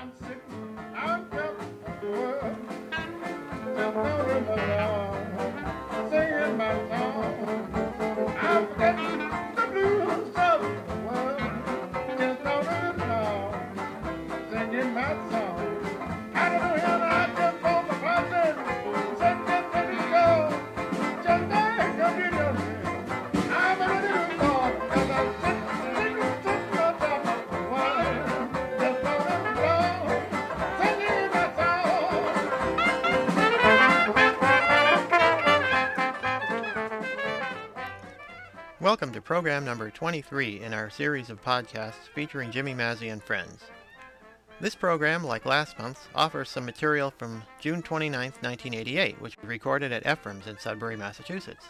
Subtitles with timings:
[0.00, 1.39] I'm sitting on
[38.80, 43.64] Welcome to program number 23 in our series of podcasts featuring Jimmy Mazzy and friends.
[44.58, 49.92] This program, like last month's, offers some material from June 29, 1988, which was recorded
[49.92, 51.66] at Ephraim's in Sudbury, Massachusetts.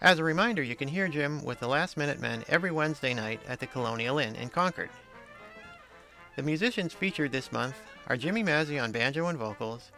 [0.00, 3.40] As a reminder, you can hear Jim with the Last Minute Men every Wednesday night
[3.46, 4.90] at the Colonial Inn in Concord.
[6.34, 7.76] The musicians featured this month
[8.08, 9.92] are Jimmy Mazzy on banjo and vocals,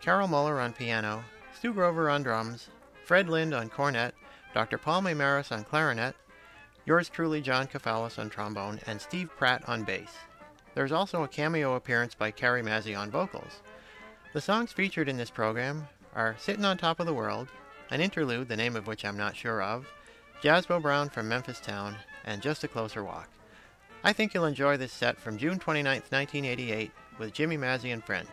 [0.00, 1.22] Carol Muller on piano,
[1.54, 2.70] Stu Grover on drums,
[3.04, 4.14] Fred Lind on cornet,
[4.58, 4.76] Dr.
[4.76, 6.16] Paul Maymaris on clarinet,
[6.84, 10.12] yours truly John Kefalis on trombone, and Steve Pratt on bass.
[10.74, 13.62] There's also a cameo appearance by Carrie Mazzy on vocals.
[14.32, 17.46] The songs featured in this program are Sittin' on Top of the World,
[17.92, 19.86] an interlude, the name of which I'm not sure of,
[20.42, 23.28] Jasbo Brown from Memphis Town, and Just a Closer Walk.
[24.02, 28.28] I think you'll enjoy this set from June 29, 1988, with Jimmy Mazzy and friends.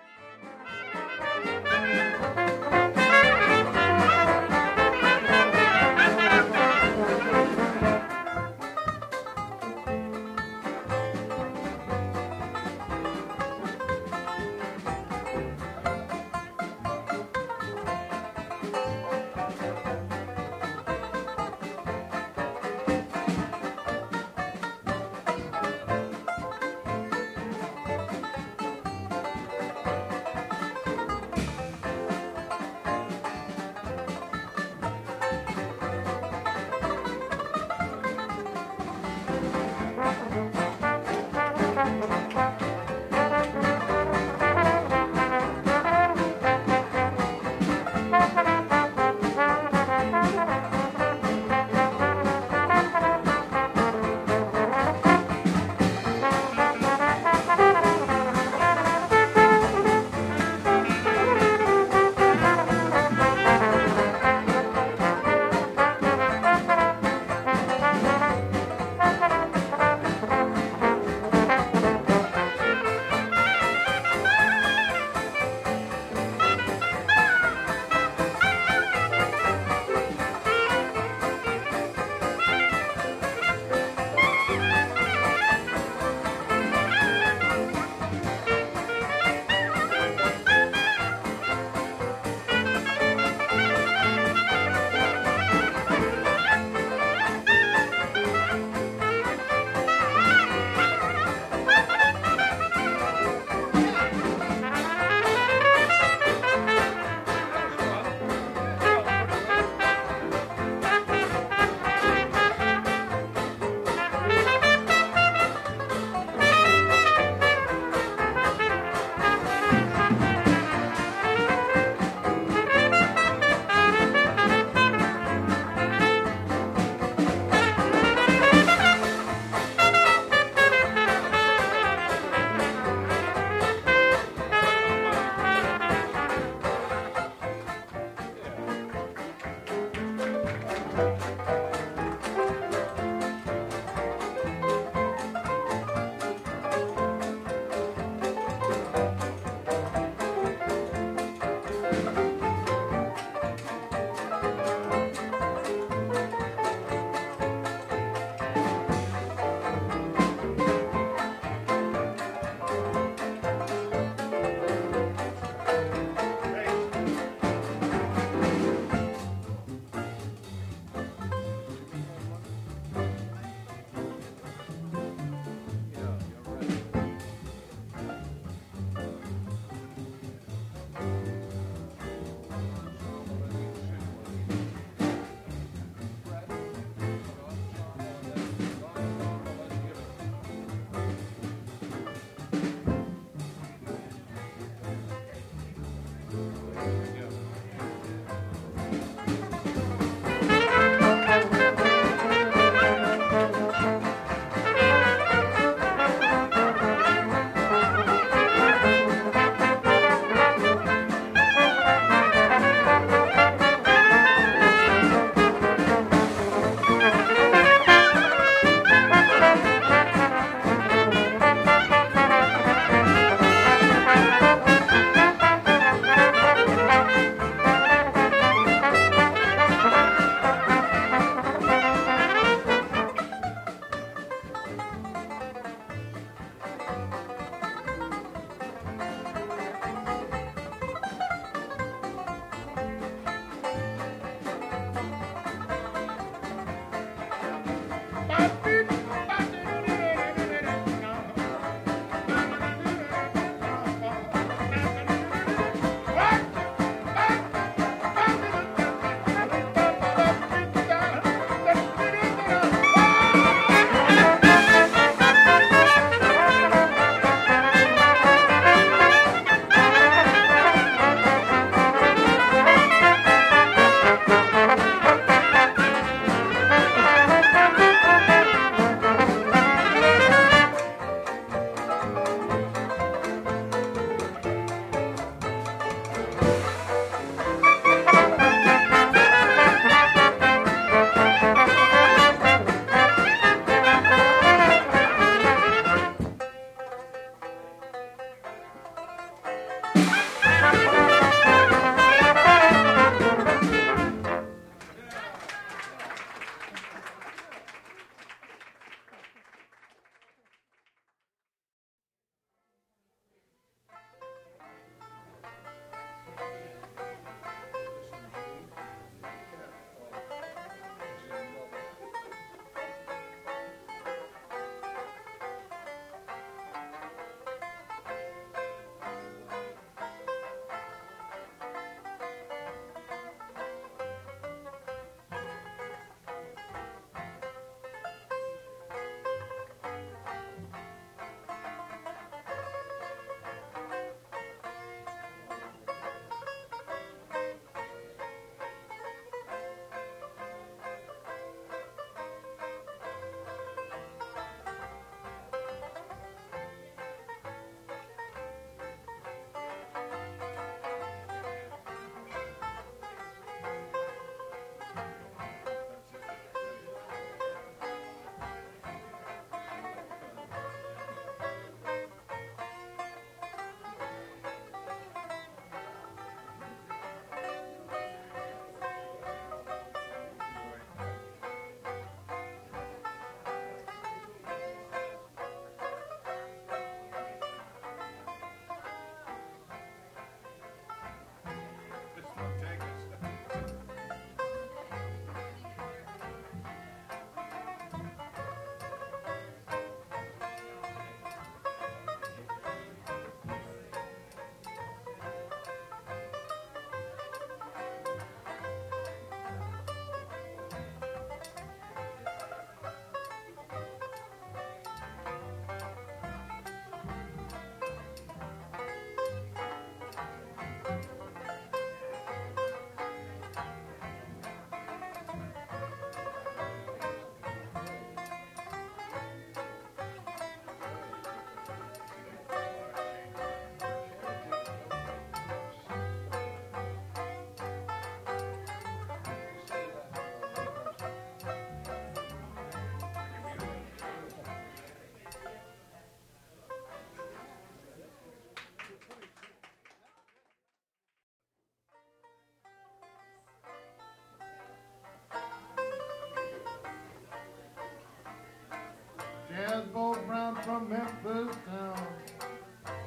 [460.66, 462.08] From Memphis town.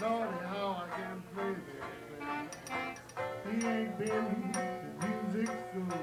[0.00, 1.84] Lordy, how I can play this
[2.20, 3.60] thing.
[3.60, 4.60] He ain't been to
[5.04, 6.00] music school.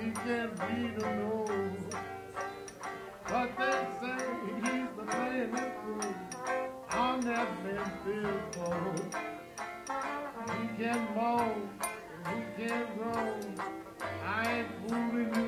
[0.00, 1.94] He can't read a note.
[3.28, 4.24] But they say
[4.56, 6.14] he's the man playing fool
[6.92, 9.14] on that Memphis boat.
[10.46, 11.54] He can mow,
[12.28, 13.34] and he can grow.
[14.24, 15.47] I ain't fooling you.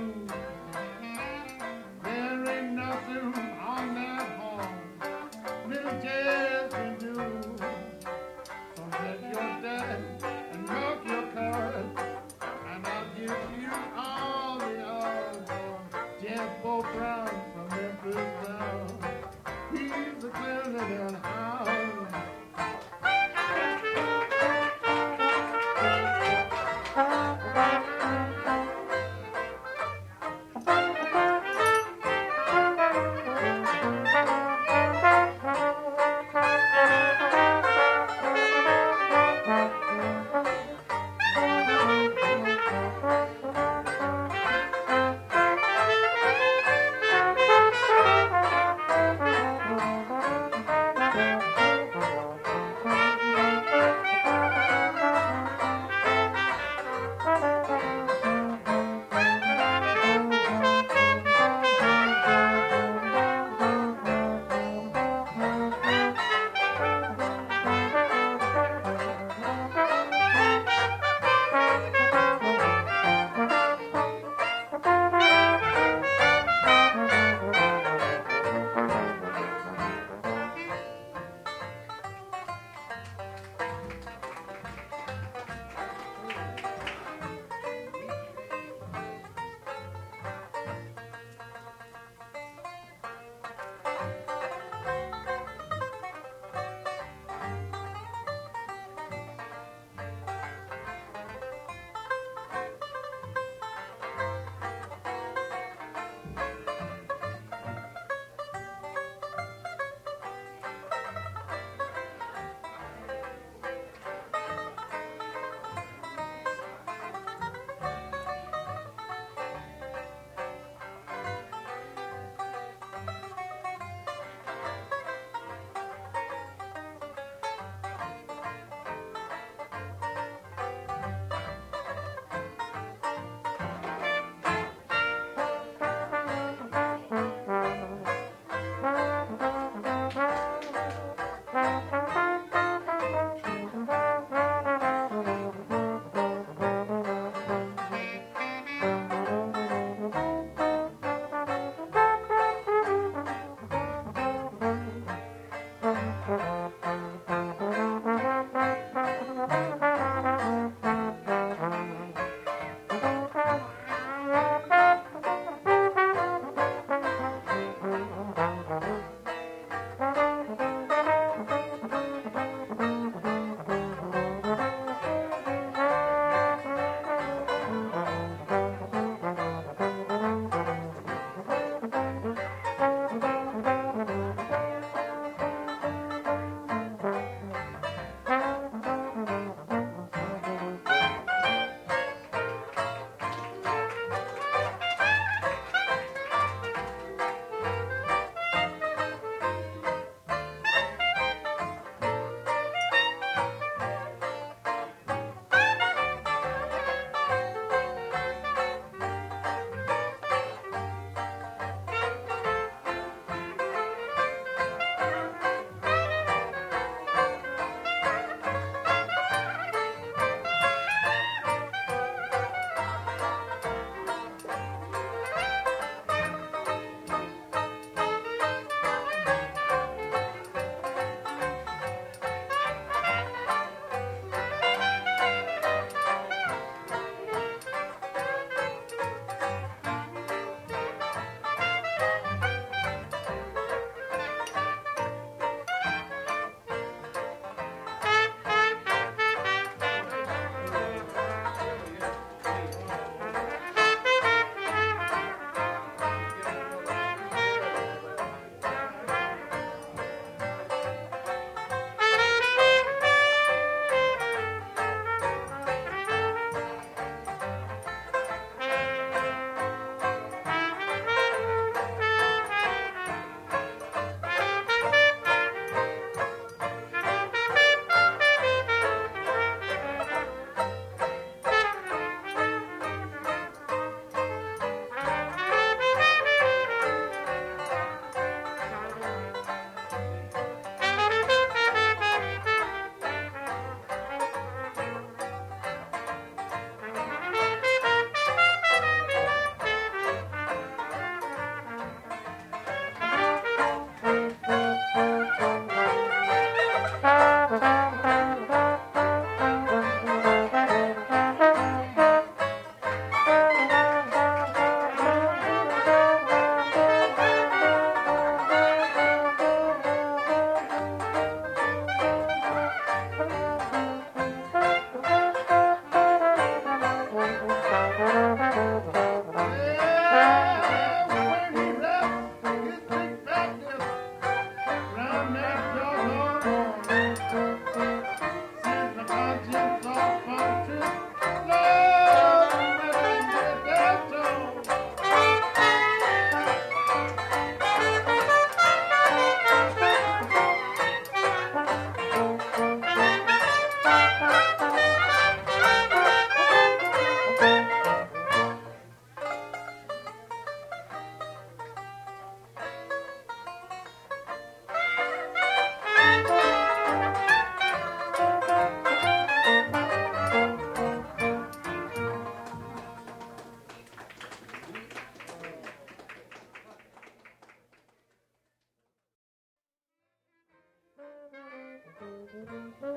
[382.02, 382.89] Mm-hmm.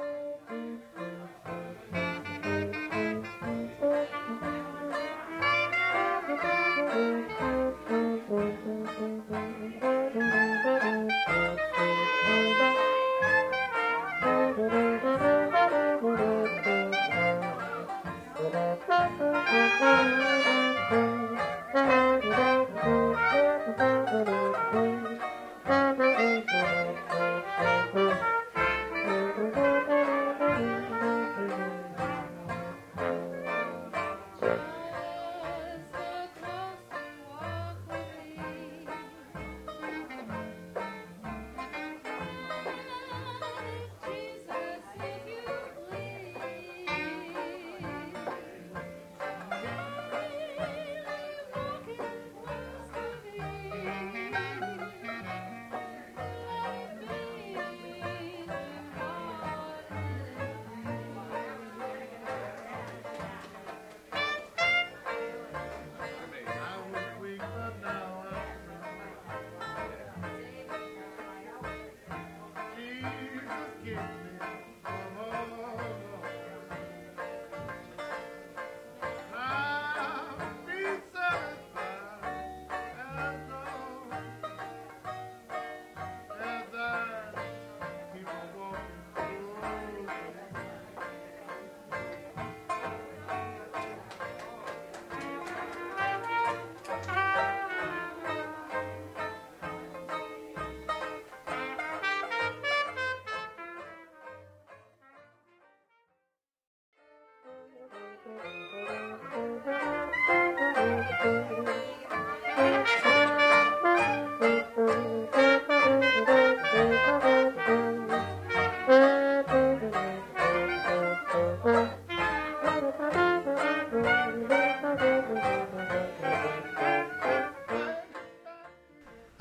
[34.44, 34.73] Bye.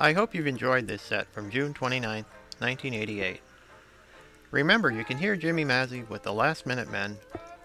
[0.03, 2.25] I hope you've enjoyed this set from June 29,
[2.59, 3.41] 1988.
[4.51, 7.17] Remember, you can hear Jimmy Mazzy with the Last Minute Men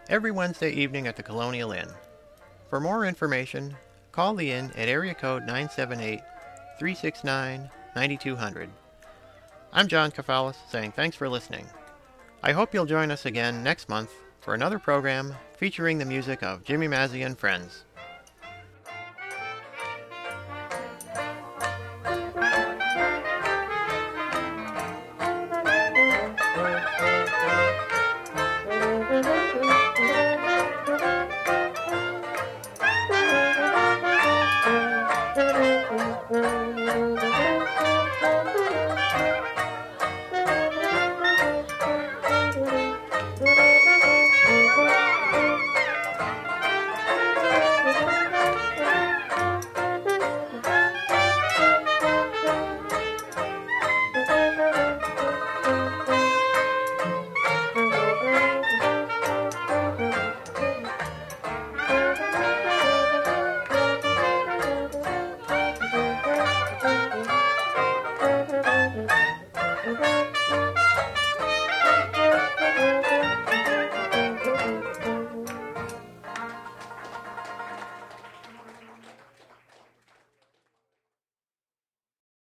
[0.08, 1.88] every Wednesday evening at the Colonial Inn.
[2.70, 3.76] For more information,
[4.12, 6.20] call the inn at area code 978
[6.78, 8.70] 369 9200.
[9.74, 11.66] I'm John Kafalis saying thanks for listening.
[12.44, 16.64] I hope you'll join us again next month for another program featuring the music of
[16.64, 17.86] Jimmy Mazzy and friends.